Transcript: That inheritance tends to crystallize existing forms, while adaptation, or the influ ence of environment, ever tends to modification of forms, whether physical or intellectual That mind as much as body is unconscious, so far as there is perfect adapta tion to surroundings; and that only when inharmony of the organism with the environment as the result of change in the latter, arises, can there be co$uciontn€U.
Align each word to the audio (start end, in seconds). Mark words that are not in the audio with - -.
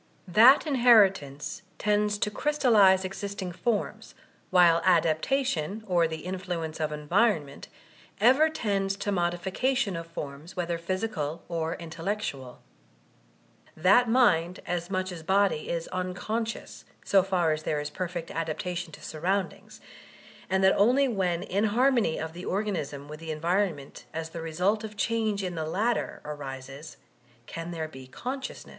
That 0.27 0.65
inheritance 0.65 1.61
tends 1.77 2.17
to 2.17 2.31
crystallize 2.31 3.05
existing 3.05 3.51
forms, 3.51 4.15
while 4.49 4.81
adaptation, 4.83 5.83
or 5.85 6.07
the 6.07 6.23
influ 6.23 6.65
ence 6.65 6.79
of 6.79 6.91
environment, 6.91 7.67
ever 8.19 8.49
tends 8.49 8.95
to 8.95 9.11
modification 9.11 9.95
of 9.95 10.07
forms, 10.07 10.55
whether 10.55 10.79
physical 10.79 11.43
or 11.47 11.75
intellectual 11.75 12.63
That 13.77 14.09
mind 14.09 14.59
as 14.65 14.89
much 14.89 15.11
as 15.11 15.21
body 15.21 15.69
is 15.69 15.87
unconscious, 15.89 16.83
so 17.05 17.21
far 17.21 17.51
as 17.51 17.61
there 17.61 17.79
is 17.79 17.91
perfect 17.91 18.29
adapta 18.31 18.75
tion 18.75 18.91
to 18.93 19.03
surroundings; 19.03 19.81
and 20.49 20.63
that 20.63 20.73
only 20.77 21.07
when 21.07 21.43
inharmony 21.43 22.17
of 22.19 22.33
the 22.33 22.45
organism 22.45 23.07
with 23.07 23.19
the 23.19 23.29
environment 23.29 24.05
as 24.15 24.31
the 24.31 24.41
result 24.41 24.83
of 24.83 24.97
change 24.97 25.43
in 25.43 25.53
the 25.53 25.63
latter, 25.67 26.23
arises, 26.25 26.97
can 27.45 27.69
there 27.69 27.87
be 27.87 28.07
co$uciontn€U. 28.07 28.69